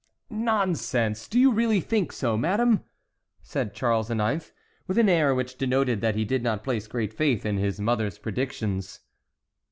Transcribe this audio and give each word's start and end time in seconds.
"Nonsense! 0.31 1.27
Do 1.27 1.39
you 1.39 1.51
really 1.51 1.79
think 1.79 2.11
so, 2.11 2.35
madame?" 2.35 2.83
said 3.43 3.75
Charles 3.75 4.09
IX., 4.09 4.51
with 4.87 4.97
an 4.97 5.07
air 5.07 5.35
which 5.35 5.59
denoted 5.59 6.01
that 6.01 6.15
he 6.15 6.25
did 6.25 6.41
not 6.41 6.63
place 6.63 6.87
great 6.87 7.13
faith 7.13 7.45
in 7.45 7.57
his 7.57 7.79
mother's 7.79 8.17
predictions. 8.17 9.01